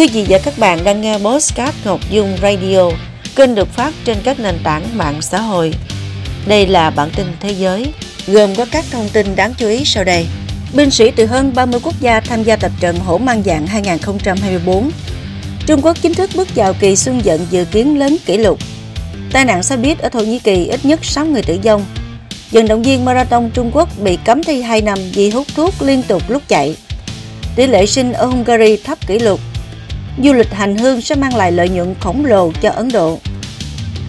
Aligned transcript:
Quý 0.00 0.08
vị 0.12 0.26
và 0.28 0.38
các 0.44 0.58
bạn 0.58 0.84
đang 0.84 1.00
nghe 1.00 1.18
Postcard 1.18 1.76
Ngọc 1.84 2.00
Dung 2.10 2.36
Radio, 2.42 2.90
kênh 3.36 3.54
được 3.54 3.68
phát 3.68 3.94
trên 4.04 4.16
các 4.24 4.40
nền 4.40 4.58
tảng 4.64 4.98
mạng 4.98 5.22
xã 5.22 5.40
hội. 5.40 5.74
Đây 6.46 6.66
là 6.66 6.90
bản 6.90 7.10
tin 7.16 7.26
thế 7.40 7.50
giới, 7.50 7.86
gồm 8.26 8.54
có 8.54 8.66
các 8.72 8.84
thông 8.90 9.08
tin 9.12 9.36
đáng 9.36 9.54
chú 9.58 9.68
ý 9.68 9.84
sau 9.84 10.04
đây. 10.04 10.26
Binh 10.74 10.90
sĩ 10.90 11.10
từ 11.10 11.26
hơn 11.26 11.52
30 11.54 11.80
quốc 11.82 11.94
gia 12.00 12.20
tham 12.20 12.42
gia 12.42 12.56
tập 12.56 12.72
trận 12.80 12.96
hổ 12.96 13.18
mang 13.18 13.42
dạng 13.42 13.66
2024. 13.66 14.90
Trung 15.66 15.80
Quốc 15.82 15.96
chính 16.02 16.14
thức 16.14 16.30
bước 16.34 16.48
vào 16.54 16.74
kỳ 16.80 16.96
xuân 16.96 17.20
vận 17.24 17.46
dự 17.50 17.64
kiến 17.64 17.98
lớn 17.98 18.16
kỷ 18.26 18.36
lục. 18.36 18.58
Tai 19.32 19.44
nạn 19.44 19.62
xe 19.62 19.76
buýt 19.76 19.98
ở 19.98 20.08
Thổ 20.08 20.20
Nhĩ 20.20 20.38
Kỳ 20.38 20.66
ít 20.66 20.84
nhất 20.84 21.04
6 21.04 21.26
người 21.26 21.42
tử 21.42 21.58
vong. 21.64 21.84
Vận 22.50 22.68
động 22.68 22.82
viên 22.82 23.04
marathon 23.04 23.50
Trung 23.54 23.70
Quốc 23.74 23.88
bị 23.98 24.18
cấm 24.24 24.42
thi 24.42 24.62
2 24.62 24.80
năm 24.80 24.98
vì 25.14 25.30
hút 25.30 25.46
thuốc 25.56 25.74
liên 25.82 26.02
tục 26.02 26.22
lúc 26.28 26.42
chạy. 26.48 26.76
Tỷ 27.56 27.66
lệ 27.66 27.86
sinh 27.86 28.12
ở 28.12 28.26
Hungary 28.26 28.76
thấp 28.76 29.06
kỷ 29.06 29.18
lục 29.18 29.40
du 30.18 30.32
lịch 30.32 30.52
hành 30.52 30.78
hương 30.78 31.00
sẽ 31.00 31.14
mang 31.14 31.36
lại 31.36 31.52
lợi 31.52 31.68
nhuận 31.68 31.94
khổng 32.00 32.24
lồ 32.24 32.52
cho 32.60 32.70
Ấn 32.70 32.88
Độ. 32.92 33.18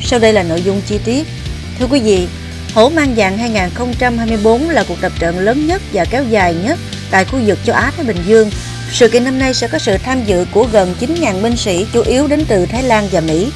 Sau 0.01 0.19
đây 0.19 0.33
là 0.33 0.43
nội 0.43 0.61
dung 0.61 0.81
chi 0.87 0.99
tiết. 1.05 1.27
Thưa 1.79 1.87
quý 1.87 1.99
vị, 1.99 2.27
Hổ 2.73 2.89
Mang 2.89 3.13
Vàng 3.15 3.37
2024 3.37 4.69
là 4.69 4.83
cuộc 4.87 5.01
tập 5.01 5.11
trận 5.19 5.39
lớn 5.39 5.67
nhất 5.67 5.81
và 5.93 6.05
kéo 6.05 6.23
dài 6.29 6.55
nhất 6.63 6.79
tại 7.11 7.25
khu 7.25 7.39
vực 7.45 7.59
châu 7.65 7.75
Á 7.75 7.91
Thái 7.97 8.05
Bình 8.05 8.17
Dương. 8.25 8.49
Sự 8.91 9.07
kiện 9.07 9.23
năm 9.23 9.39
nay 9.39 9.53
sẽ 9.53 9.67
có 9.67 9.79
sự 9.79 9.97
tham 9.97 10.23
dự 10.25 10.45
của 10.51 10.67
gần 10.71 10.95
9.000 10.99 11.41
binh 11.41 11.57
sĩ 11.57 11.85
chủ 11.93 12.01
yếu 12.01 12.27
đến 12.27 12.45
từ 12.47 12.65
Thái 12.65 12.83
Lan 12.83 13.07
và 13.11 13.21
Mỹ. 13.21 13.51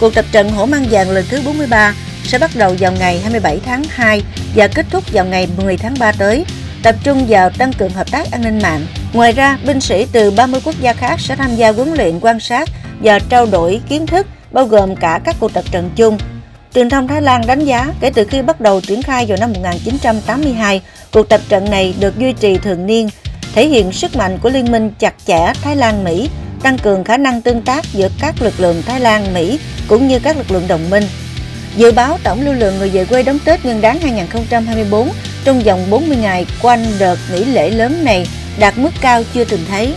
Cuộc 0.00 0.14
tập 0.14 0.24
trận 0.32 0.50
Hổ 0.50 0.66
Mang 0.66 0.86
Vàng 0.90 1.10
lần 1.10 1.24
thứ 1.28 1.40
43 1.44 1.94
sẽ 2.24 2.38
bắt 2.38 2.50
đầu 2.54 2.76
vào 2.78 2.92
ngày 2.92 3.18
27 3.20 3.60
tháng 3.66 3.84
2 3.88 4.22
và 4.54 4.68
kết 4.68 4.86
thúc 4.90 5.04
vào 5.12 5.24
ngày 5.24 5.48
10 5.56 5.76
tháng 5.76 5.94
3 5.98 6.12
tới 6.12 6.44
tập 6.82 6.94
trung 7.04 7.26
vào 7.28 7.50
tăng 7.50 7.72
cường 7.72 7.90
hợp 7.90 8.10
tác 8.10 8.30
an 8.30 8.42
ninh 8.42 8.58
mạng. 8.62 8.86
Ngoài 9.12 9.32
ra, 9.32 9.58
binh 9.66 9.80
sĩ 9.80 10.06
từ 10.12 10.30
30 10.30 10.60
quốc 10.64 10.74
gia 10.80 10.92
khác 10.92 11.20
sẽ 11.20 11.36
tham 11.36 11.56
gia 11.56 11.72
huấn 11.72 11.94
luyện 11.94 12.20
quan 12.20 12.40
sát 12.40 12.68
và 13.02 13.18
trao 13.18 13.46
đổi 13.46 13.80
kiến 13.88 14.06
thức, 14.06 14.26
bao 14.52 14.64
gồm 14.66 14.96
cả 14.96 15.20
các 15.24 15.36
cuộc 15.40 15.52
tập 15.52 15.64
trận 15.70 15.90
chung. 15.96 16.18
Truyền 16.74 16.90
thông 16.90 17.08
Thái 17.08 17.22
Lan 17.22 17.46
đánh 17.46 17.64
giá 17.64 17.92
kể 18.00 18.10
từ 18.14 18.24
khi 18.24 18.42
bắt 18.42 18.60
đầu 18.60 18.80
triển 18.80 19.02
khai 19.02 19.26
vào 19.26 19.38
năm 19.40 19.52
1982, 19.52 20.80
cuộc 21.12 21.28
tập 21.28 21.40
trận 21.48 21.70
này 21.70 21.94
được 22.00 22.18
duy 22.18 22.32
trì 22.32 22.58
thường 22.58 22.86
niên, 22.86 23.08
thể 23.54 23.66
hiện 23.66 23.92
sức 23.92 24.16
mạnh 24.16 24.38
của 24.42 24.50
liên 24.50 24.72
minh 24.72 24.90
chặt 24.98 25.14
chẽ 25.26 25.52
Thái 25.62 25.76
Lan-Mỹ, 25.76 26.30
tăng 26.62 26.78
cường 26.78 27.04
khả 27.04 27.16
năng 27.16 27.42
tương 27.42 27.62
tác 27.62 27.84
giữa 27.92 28.08
các 28.20 28.34
lực 28.42 28.60
lượng 28.60 28.82
Thái 28.86 29.00
Lan-Mỹ 29.00 29.58
cũng 29.88 30.08
như 30.08 30.18
các 30.18 30.36
lực 30.36 30.50
lượng 30.50 30.68
đồng 30.68 30.90
minh. 30.90 31.04
Dự 31.76 31.92
báo 31.92 32.18
tổng 32.22 32.44
lưu 32.44 32.54
lượng 32.54 32.78
người 32.78 32.88
về 32.88 33.04
quê 33.04 33.22
đón 33.22 33.38
Tết 33.44 33.64
Nguyên 33.64 33.80
đán 33.80 34.00
2024 34.00 35.08
trong 35.44 35.60
vòng 35.60 35.86
40 35.90 36.16
ngày 36.16 36.46
quanh 36.62 36.84
đợt 36.98 37.16
nghỉ 37.32 37.44
lễ 37.44 37.70
lớn 37.70 38.04
này 38.04 38.26
đạt 38.58 38.78
mức 38.78 38.90
cao 39.00 39.22
chưa 39.34 39.44
từng 39.44 39.60
thấy. 39.68 39.94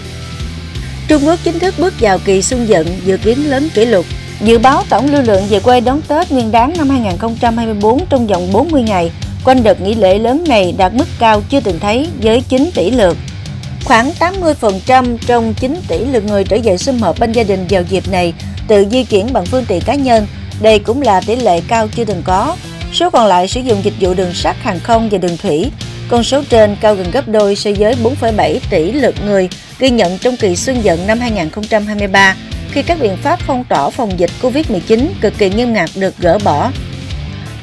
Trung 1.08 1.22
Quốc 1.26 1.40
chính 1.44 1.60
thức 1.60 1.76
bước 1.80 1.94
vào 2.00 2.20
kỳ 2.26 2.42
xuân 2.42 2.66
vận 2.68 2.88
dự 3.06 3.18
kiến 3.18 3.50
lớn 3.50 3.70
kỷ 3.74 3.86
lục. 3.86 4.06
Dự 4.42 4.58
báo 4.58 4.84
tổng 4.90 5.12
lưu 5.12 5.22
lượng 5.22 5.44
về 5.50 5.60
quê 5.60 5.82
đón 5.82 6.02
Tết 6.02 6.32
Nguyên 6.32 6.52
đán 6.52 6.74
năm 6.78 6.90
2024 6.90 8.06
trong 8.10 8.28
vòng 8.28 8.52
40 8.52 8.84
ngày 8.84 9.12
quanh 9.46 9.64
đợt 9.64 9.82
nghỉ 9.82 9.96
lễ 9.96 10.20
lớn 10.20 10.44
này 10.48 10.74
đạt 10.78 10.94
mức 10.94 11.08
cao 11.20 11.42
chưa 11.50 11.60
từng 11.60 11.80
thấy 11.80 12.08
với 12.22 12.44
9 12.50 12.70
tỷ 12.76 12.92
lượt. 12.92 13.18
Khoảng 13.86 14.12
80% 14.20 15.18
trong 15.18 15.54
9 15.54 15.76
tỷ 15.88 16.06
lượt 16.06 16.26
người 16.26 16.44
trở 16.44 16.58
về 16.64 16.78
sum 16.78 17.00
họp 17.00 17.20
bên 17.20 17.32
gia 17.32 17.44
đình 17.44 17.66
vào 17.70 17.84
dịp 17.90 18.10
này 18.12 18.34
tự 18.68 18.86
di 18.92 19.04
chuyển 19.04 19.34
bằng 19.34 19.46
phương 19.46 19.66
tiện 19.68 19.82
cá 19.82 19.96
nhân. 19.96 20.28
Đây 20.62 20.80
cũng 20.80 21.02
là 21.02 21.22
tỷ 21.22 21.36
lệ 21.36 21.62
cao 21.68 21.88
chưa 21.96 22.06
từng 22.06 22.22
có 22.26 22.56
Số 22.94 23.10
còn 23.10 23.28
lại 23.28 23.48
sử 23.48 23.60
dụng 23.60 23.84
dịch 23.84 23.94
vụ 24.00 24.14
đường 24.14 24.34
sắt, 24.34 24.56
hàng 24.60 24.80
không 24.80 25.10
và 25.10 25.18
đường 25.18 25.38
thủy. 25.38 25.72
Con 26.12 26.24
số 26.24 26.44
trên 26.50 26.76
cao 26.82 26.96
gần 26.96 27.12
gấp 27.12 27.28
đôi 27.28 27.56
so 27.56 27.72
với 27.80 27.96
4,7 28.04 28.60
tỷ 28.70 28.92
lượt 28.92 29.16
người 29.26 29.50
ghi 29.80 29.90
nhận 29.90 30.18
trong 30.18 30.38
kỳ 30.38 30.56
xuân 30.56 30.82
dận 30.84 31.08
năm 31.08 31.20
2023 31.20 32.36
khi 32.72 32.82
các 32.82 32.98
biện 33.02 33.18
pháp 33.18 33.40
phong 33.48 33.64
tỏa 33.64 33.90
phòng 33.90 34.20
dịch 34.20 34.30
Covid-19 34.42 35.08
cực 35.22 35.38
kỳ 35.38 35.50
nghiêm 35.50 35.74
ngặt 35.74 35.90
được 35.96 36.18
gỡ 36.18 36.38
bỏ. 36.44 36.72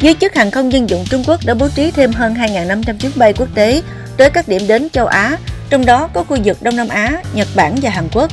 Giới 0.01 0.15
chức 0.15 0.35
hàng 0.35 0.51
không 0.51 0.73
dân 0.73 0.91
dụng 0.91 1.05
Trung 1.11 1.25
Quốc 1.27 1.41
đã 1.47 1.55
bố 1.55 1.69
trí 1.69 1.91
thêm 1.91 2.13
hơn 2.13 2.35
2.500 2.35 2.97
chuyến 2.99 3.13
bay 3.17 3.33
quốc 3.33 3.49
tế 3.55 3.83
tới 4.17 4.31
các 4.31 4.49
điểm 4.49 4.63
đến 4.67 4.89
châu 4.91 5.07
Á, 5.07 5.37
trong 5.71 5.87
đó 5.87 6.09
có 6.13 6.23
khu 6.23 6.37
vực 6.45 6.63
Đông 6.63 6.77
Nam 6.77 6.89
Á, 6.89 7.23
Nhật 7.35 7.49
Bản 7.55 7.75
và 7.83 7.91
Hàn 7.91 8.09
Quốc. 8.13 8.31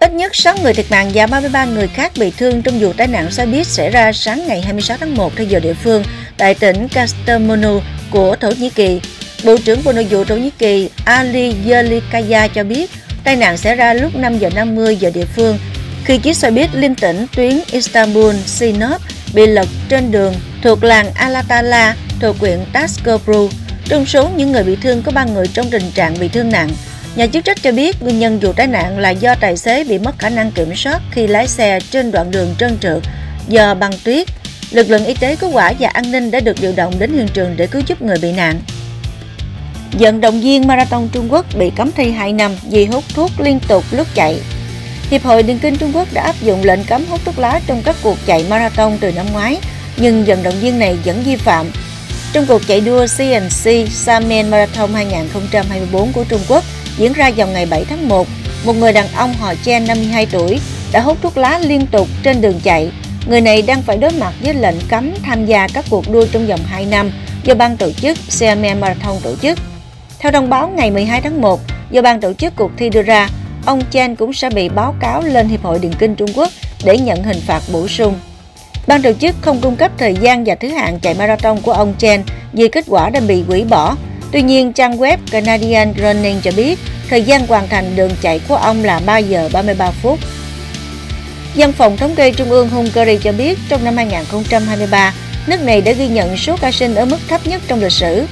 Ít 0.00 0.12
nhất 0.12 0.36
6 0.36 0.54
người 0.62 0.74
thiệt 0.74 0.86
mạng 0.90 1.10
và 1.14 1.26
33 1.26 1.64
người 1.64 1.88
khác 1.88 2.12
bị 2.18 2.30
thương 2.30 2.62
trong 2.62 2.80
vụ 2.80 2.92
tai 2.92 3.06
nạn 3.06 3.30
xe 3.30 3.46
buýt 3.46 3.66
xảy 3.66 3.90
ra 3.90 4.12
sáng 4.12 4.46
ngày 4.46 4.60
26 4.62 4.96
tháng 5.00 5.14
1 5.14 5.32
theo 5.36 5.46
giờ 5.46 5.60
địa 5.60 5.74
phương 5.74 6.02
tại 6.36 6.54
tỉnh 6.54 6.88
Kastamonu 6.88 7.80
của 8.10 8.36
Thổ 8.40 8.50
Nhĩ 8.50 8.70
Kỳ. 8.70 9.00
Bộ 9.44 9.56
trưởng 9.64 9.84
Bộ 9.84 9.92
Nội 9.92 10.06
vụ 10.10 10.24
Thổ 10.24 10.36
Nhĩ 10.36 10.50
Kỳ 10.58 10.88
Ali 11.04 11.54
Yerlikaya 11.68 12.48
cho 12.48 12.64
biết, 12.64 12.90
tai 13.24 13.36
nạn 13.36 13.56
xảy 13.56 13.76
ra 13.76 13.94
lúc 13.94 14.16
5 14.16 14.38
giờ 14.38 14.50
50 14.54 14.96
giờ 14.96 15.10
địa 15.14 15.24
phương, 15.36 15.58
khi 16.04 16.18
chiếc 16.18 16.36
xe 16.36 16.50
buýt 16.50 16.70
liên 16.74 16.94
tỉnh 16.94 17.26
tuyến 17.36 17.60
Istanbul 17.72 18.34
Sinop 18.46 19.02
bị 19.34 19.46
lật 19.46 19.68
trên 19.88 20.10
đường 20.10 20.34
thuộc 20.62 20.84
làng 20.84 21.10
Alatala 21.14 21.96
thuộc 22.20 22.38
huyện 22.38 22.58
Taskopru. 22.72 23.48
Trong 23.84 24.06
số 24.06 24.28
những 24.36 24.52
người 24.52 24.64
bị 24.64 24.76
thương, 24.82 25.02
có 25.02 25.12
3 25.12 25.24
người 25.24 25.46
trong 25.46 25.70
tình 25.70 25.90
trạng 25.94 26.18
bị 26.20 26.28
thương 26.28 26.50
nặng. 26.50 26.70
Nhà 27.16 27.26
chức 27.26 27.44
trách 27.44 27.62
cho 27.62 27.72
biết, 27.72 28.02
nguyên 28.02 28.18
nhân 28.18 28.38
vụ 28.38 28.52
tai 28.52 28.66
nạn 28.66 28.98
là 28.98 29.10
do 29.10 29.34
tài 29.34 29.56
xế 29.56 29.84
bị 29.84 29.98
mất 29.98 30.18
khả 30.18 30.28
năng 30.28 30.52
kiểm 30.52 30.76
soát 30.76 31.00
khi 31.10 31.26
lái 31.26 31.48
xe 31.48 31.78
trên 31.90 32.10
đoạn 32.10 32.30
đường 32.30 32.54
trơn 32.58 32.78
trượt 32.78 33.02
do 33.48 33.74
băng 33.74 33.92
tuyết. 34.04 34.28
Lực 34.70 34.90
lượng 34.90 35.06
y 35.06 35.14
tế 35.14 35.36
cứu 35.36 35.50
hỏa 35.50 35.72
và 35.80 35.88
an 35.88 36.12
ninh 36.12 36.30
đã 36.30 36.40
được 36.40 36.60
điều 36.60 36.72
động 36.76 36.94
đến 36.98 37.12
hiện 37.12 37.28
trường 37.28 37.56
để 37.56 37.66
cứu 37.66 37.82
giúp 37.86 38.02
người 38.02 38.16
bị 38.22 38.32
nạn. 38.32 38.60
Vận 39.92 40.20
động 40.20 40.40
viên 40.40 40.66
marathon 40.66 41.08
Trung 41.12 41.32
Quốc 41.32 41.46
bị 41.58 41.70
cấm 41.76 41.92
thi 41.92 42.10
2 42.10 42.32
năm 42.32 42.52
vì 42.70 42.86
hút 42.86 43.04
thuốc 43.14 43.30
liên 43.40 43.60
tục 43.68 43.84
lúc 43.90 44.06
chạy. 44.14 44.40
Hiệp 45.10 45.22
hội 45.22 45.42
Điền 45.42 45.58
kinh 45.58 45.76
Trung 45.76 45.90
Quốc 45.94 46.08
đã 46.12 46.22
áp 46.22 46.34
dụng 46.42 46.64
lệnh 46.64 46.84
cấm 46.84 47.04
hút 47.10 47.20
thuốc 47.24 47.38
lá 47.38 47.60
trong 47.66 47.82
các 47.82 47.96
cuộc 48.02 48.16
chạy 48.26 48.44
marathon 48.48 48.98
từ 49.00 49.12
năm 49.12 49.26
ngoái, 49.32 49.58
nhưng 49.96 50.24
vận 50.24 50.42
động 50.42 50.54
viên 50.60 50.78
này 50.78 50.96
vẫn 51.04 51.22
vi 51.22 51.36
phạm. 51.36 51.66
Trong 52.32 52.46
cuộc 52.46 52.62
chạy 52.68 52.80
đua 52.80 53.06
CNC 53.18 53.90
Samen 53.90 54.48
Marathon 54.48 54.94
2024 54.94 56.12
của 56.12 56.24
Trung 56.24 56.40
Quốc, 56.48 56.64
diễn 56.98 57.12
ra 57.12 57.30
vào 57.36 57.46
ngày 57.46 57.66
7 57.66 57.84
tháng 57.84 58.08
1, 58.08 58.26
một 58.64 58.76
người 58.76 58.92
đàn 58.92 59.06
ông 59.14 59.34
họ 59.34 59.54
Chen 59.64 59.86
52 59.86 60.26
tuổi 60.26 60.60
đã 60.92 61.00
hút 61.00 61.18
thuốc 61.22 61.36
lá 61.36 61.58
liên 61.58 61.86
tục 61.86 62.08
trên 62.22 62.40
đường 62.40 62.60
chạy. 62.62 62.90
Người 63.28 63.40
này 63.40 63.62
đang 63.62 63.82
phải 63.82 63.96
đối 63.96 64.10
mặt 64.10 64.32
với 64.42 64.54
lệnh 64.54 64.76
cấm 64.88 65.10
tham 65.22 65.46
gia 65.46 65.68
các 65.74 65.84
cuộc 65.90 66.04
đua 66.12 66.26
trong 66.32 66.46
vòng 66.46 66.60
2 66.66 66.86
năm 66.86 67.10
do 67.44 67.54
ban 67.54 67.76
tổ 67.76 67.92
chức 67.92 68.18
Xiamen 68.28 68.80
Marathon 68.80 69.16
tổ 69.22 69.34
chức. 69.42 69.58
Theo 70.18 70.32
thông 70.32 70.50
báo 70.50 70.68
ngày 70.68 70.90
12 70.90 71.20
tháng 71.20 71.40
1, 71.40 71.60
do 71.90 72.02
ban 72.02 72.20
tổ 72.20 72.32
chức 72.32 72.56
cuộc 72.56 72.70
thi 72.76 72.90
đưa 72.90 73.02
ra, 73.02 73.28
ông 73.66 73.82
Chen 73.90 74.16
cũng 74.16 74.32
sẽ 74.32 74.50
bị 74.50 74.68
báo 74.68 74.94
cáo 75.00 75.22
lên 75.22 75.48
Hiệp 75.48 75.62
hội 75.62 75.78
Điền 75.78 75.92
kinh 75.92 76.14
Trung 76.14 76.30
Quốc 76.34 76.52
để 76.84 76.98
nhận 76.98 77.22
hình 77.22 77.40
phạt 77.46 77.62
bổ 77.72 77.88
sung. 77.88 78.14
Ban 78.86 79.02
tổ 79.02 79.12
chức 79.12 79.34
không 79.40 79.60
cung 79.60 79.76
cấp 79.76 79.92
thời 79.98 80.14
gian 80.14 80.44
và 80.44 80.54
thứ 80.54 80.68
hạng 80.68 81.00
chạy 81.00 81.14
marathon 81.14 81.60
của 81.62 81.72
ông 81.72 81.94
Chen 81.98 82.22
vì 82.52 82.68
kết 82.68 82.84
quả 82.88 83.10
đã 83.10 83.20
bị 83.20 83.42
hủy 83.42 83.64
bỏ 83.64 83.96
Tuy 84.32 84.42
nhiên, 84.42 84.72
trang 84.72 84.96
web 84.96 85.16
Canadian 85.30 85.94
Running 85.98 86.40
cho 86.42 86.50
biết 86.56 86.78
thời 87.08 87.22
gian 87.22 87.46
hoàn 87.46 87.68
thành 87.68 87.96
đường 87.96 88.10
chạy 88.20 88.40
của 88.48 88.56
ông 88.56 88.84
là 88.84 89.00
3 89.06 89.18
giờ 89.18 89.48
33 89.52 89.90
phút. 89.90 90.18
Văn 91.54 91.72
phòng 91.72 91.96
thống 91.96 92.14
kê 92.14 92.32
Trung 92.32 92.50
ương 92.50 92.68
Hungary 92.68 93.18
cho 93.22 93.32
biết 93.32 93.58
trong 93.68 93.84
năm 93.84 93.96
2023, 93.96 95.14
nước 95.46 95.62
này 95.62 95.80
đã 95.80 95.92
ghi 95.92 96.08
nhận 96.08 96.36
số 96.36 96.56
ca 96.60 96.72
sinh 96.72 96.94
ở 96.94 97.04
mức 97.04 97.18
thấp 97.28 97.46
nhất 97.46 97.62
trong 97.68 97.80
lịch 97.80 97.92
sử. 97.92 98.26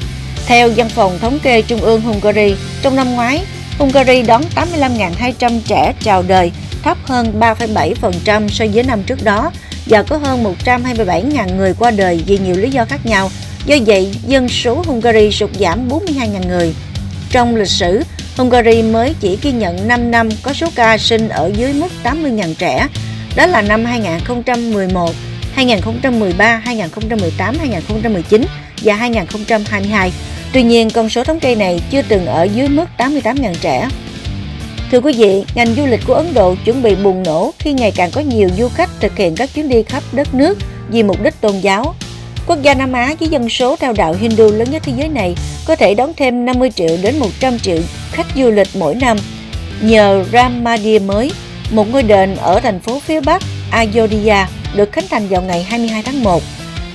Theo 0.47 0.71
Văn 0.77 0.89
phòng 0.89 1.19
thống 1.19 1.39
kê 1.39 1.63
Trung 1.63 1.81
ương 1.81 2.01
Hungary, 2.01 2.55
trong 2.83 2.97
năm 2.97 3.15
ngoái, 3.15 3.43
Hungary 3.79 4.23
đón 4.23 4.43
85.200 4.55 5.61
trẻ 5.67 5.95
chào 6.01 6.23
đời, 6.23 6.53
thấp 6.83 6.99
hơn 7.05 7.41
3,7% 7.41 8.49
so 8.49 8.65
với 8.75 8.83
năm 8.83 9.03
trước 9.03 9.25
đó 9.25 9.51
và 9.87 10.03
có 10.03 10.17
hơn 10.17 10.55
127.000 10.65 11.57
người 11.57 11.75
qua 11.79 11.91
đời 11.91 12.23
vì 12.27 12.39
nhiều 12.39 12.57
lý 12.57 12.71
do 12.71 12.85
khác 12.85 13.07
nhau 13.07 13.31
Do 13.67 13.77
vậy, 13.87 14.15
dân 14.27 14.49
số 14.49 14.83
Hungary 14.87 15.31
sụt 15.33 15.51
giảm 15.61 15.89
42.000 15.89 16.49
người. 16.49 16.75
Trong 17.31 17.57
lịch 17.57 17.69
sử, 17.69 18.03
Hungary 18.37 18.83
mới 18.83 19.15
chỉ 19.21 19.39
ghi 19.43 19.53
nhận 19.53 19.89
5 19.89 20.11
năm 20.11 20.29
có 20.43 20.53
số 20.53 20.67
ca 20.75 20.99
sinh 20.99 21.29
ở 21.29 21.53
dưới 21.57 21.73
mức 21.73 21.89
80.000 22.05 22.55
trẻ. 22.55 22.89
Đó 23.37 23.47
là 23.47 23.63
năm 23.63 23.85
2011, 23.85 25.11
2013, 25.55 26.63
2018, 26.65 27.55
2019 27.59 28.43
và 28.83 28.95
2022. 28.95 30.13
Tuy 30.53 30.63
nhiên, 30.63 30.91
con 30.91 31.09
số 31.09 31.25
thống 31.25 31.41
kê 31.41 31.55
này 31.55 31.81
chưa 31.91 32.03
từng 32.03 32.27
ở 32.27 32.43
dưới 32.43 32.69
mức 32.69 32.85
88.000 32.99 33.55
trẻ. 33.61 33.89
Thưa 34.91 35.01
quý 35.01 35.13
vị, 35.13 35.45
ngành 35.55 35.75
du 35.75 35.87
lịch 35.87 36.01
của 36.07 36.15
Ấn 36.15 36.35
Độ 36.35 36.55
chuẩn 36.65 36.83
bị 36.83 36.95
bùng 36.95 37.23
nổ 37.23 37.53
khi 37.59 37.73
ngày 37.73 37.93
càng 37.97 38.11
có 38.11 38.21
nhiều 38.21 38.49
du 38.59 38.69
khách 38.69 38.91
thực 39.01 39.17
hiện 39.17 39.35
các 39.37 39.55
chuyến 39.55 39.69
đi 39.69 39.83
khắp 39.83 40.03
đất 40.13 40.35
nước 40.35 40.59
vì 40.91 41.03
mục 41.03 41.23
đích 41.23 41.41
tôn 41.41 41.61
giáo. 41.61 41.95
Quốc 42.47 42.63
gia 42.63 42.75
Nam 42.75 42.93
Á 42.93 43.15
với 43.21 43.29
dân 43.29 43.49
số 43.49 43.77
theo 43.77 43.93
đạo 43.93 44.15
Hindu 44.21 44.53
lớn 44.53 44.71
nhất 44.71 44.83
thế 44.87 44.93
giới 44.97 45.09
này 45.09 45.35
có 45.67 45.77
thể 45.77 45.95
đón 45.95 46.13
thêm 46.17 46.45
50 46.45 46.71
triệu 46.71 46.97
đến 47.03 47.19
100 47.19 47.59
triệu 47.59 47.79
khách 48.13 48.27
du 48.37 48.51
lịch 48.51 48.69
mỗi 48.75 48.95
năm 48.95 49.17
nhờ 49.81 50.25
Ram 50.33 50.65
Mandir 50.65 51.03
mới, 51.03 51.33
một 51.71 51.91
ngôi 51.91 52.03
đền 52.03 52.37
ở 52.37 52.61
thành 52.61 52.81
phố 52.81 53.01
phía 53.01 53.21
Bắc 53.21 53.43
Ayodhya 53.71 54.49
được 54.75 54.93
khánh 54.93 55.05
thành 55.11 55.29
vào 55.29 55.43
ngày 55.43 55.63
22 55.63 56.03
tháng 56.03 56.23
1. 56.23 56.43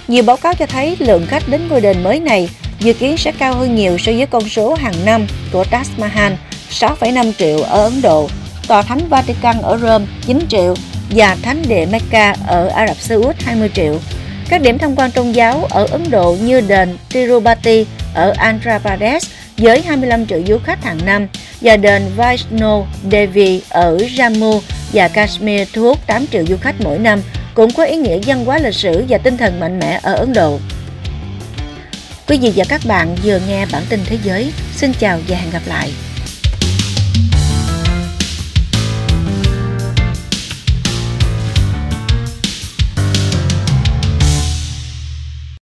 Nhiều 0.07 0.23
báo 0.23 0.37
cáo 0.37 0.53
cho 0.53 0.65
thấy 0.65 0.95
lượng 0.99 1.25
khách 1.27 1.43
đến 1.47 1.61
ngôi 1.69 1.81
đền 1.81 2.03
mới 2.03 2.19
này 2.19 2.49
dự 2.79 2.93
kiến 2.93 3.17
sẽ 3.17 3.31
cao 3.31 3.53
hơn 3.53 3.75
nhiều 3.75 3.97
so 3.97 4.11
với 4.11 4.25
con 4.25 4.49
số 4.49 4.73
hàng 4.73 5.05
năm 5.05 5.27
của 5.51 5.63
Taj 5.71 5.83
Mahal 5.97 6.33
6,5 6.69 7.31
triệu 7.37 7.61
ở 7.61 7.83
Ấn 7.83 8.01
Độ. 8.01 8.29
tòa 8.67 8.81
thánh 8.81 9.09
Vatican 9.09 9.61
ở 9.61 9.77
Rome 9.77 10.05
9 10.25 10.39
triệu 10.49 10.75
và 11.09 11.37
thánh 11.41 11.61
địa 11.67 11.85
Mecca 11.91 12.35
ở 12.47 12.67
Ả 12.67 12.87
Rập 12.87 12.97
Xê 12.97 13.15
Út 13.15 13.35
20 13.39 13.69
triệu. 13.73 13.99
Các 14.49 14.61
điểm 14.61 14.77
tham 14.77 14.95
quan 14.95 15.11
tôn 15.11 15.31
giáo 15.31 15.67
ở 15.69 15.87
Ấn 15.91 16.09
Độ 16.09 16.35
như 16.41 16.61
đền 16.61 16.97
Tirupati 17.13 17.85
ở 18.13 18.33
Andhra 18.37 18.79
Pradesh 18.79 19.31
với 19.61 19.81
25 19.81 20.25
triệu 20.25 20.41
du 20.47 20.57
khách 20.57 20.83
hàng 20.83 20.97
năm 21.05 21.27
và 21.61 21.77
đền 21.77 22.01
Vaishno 22.15 22.85
Devi 23.11 23.61
ở 23.69 23.97
Jammu 23.97 24.59
và 24.93 25.07
Kashmir 25.07 25.69
thu 25.73 25.81
hút 25.81 26.07
8 26.07 26.25
triệu 26.27 26.45
du 26.45 26.57
khách 26.57 26.75
mỗi 26.79 26.99
năm, 26.99 27.21
cũng 27.53 27.71
có 27.71 27.83
ý 27.83 27.97
nghĩa 27.97 28.19
văn 28.25 28.45
hóa 28.45 28.59
lịch 28.59 28.75
sử 28.75 29.05
và 29.09 29.17
tinh 29.17 29.37
thần 29.37 29.59
mạnh 29.59 29.79
mẽ 29.79 29.99
ở 30.03 30.13
Ấn 30.13 30.33
Độ. 30.33 30.59
Quý 32.27 32.37
vị 32.37 32.53
và 32.55 32.63
các 32.69 32.81
bạn 32.85 33.15
vừa 33.23 33.39
nghe 33.47 33.65
bản 33.71 33.83
tin 33.89 33.99
thế 34.05 34.17
giới. 34.23 34.53
Xin 34.75 34.93
chào 34.99 35.19
và 35.27 35.37
hẹn 35.37 35.51
gặp 35.51 35.61
lại. 35.65 35.91